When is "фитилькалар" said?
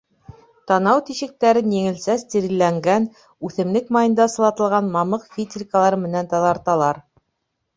5.37-5.99